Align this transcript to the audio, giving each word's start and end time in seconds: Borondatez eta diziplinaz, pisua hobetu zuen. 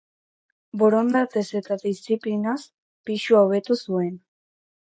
Borondatez 0.81 1.43
eta 1.59 1.77
diziplinaz, 1.83 2.57
pisua 3.11 3.47
hobetu 3.47 3.81
zuen. 3.85 4.21